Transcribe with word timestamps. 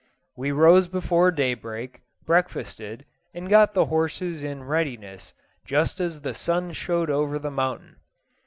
We 0.35 0.51
rose 0.51 0.87
before 0.87 1.29
daybreak, 1.29 2.01
breakfasted, 2.25 3.05
and 3.35 3.47
got 3.47 3.75
the 3.75 3.85
horses 3.85 4.41
in 4.41 4.63
readiness 4.63 5.33
just 5.63 5.99
as 5.99 6.21
the 6.21 6.33
sun 6.33 6.73
showed 6.73 7.11
over 7.11 7.37
the 7.37 7.51
mountain. 7.51 7.97